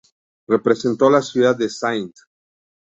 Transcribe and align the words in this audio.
Representó 0.47 1.11
la 1.11 1.21
Ciudad 1.21 1.55
de 1.55 1.65
St. 1.65 2.11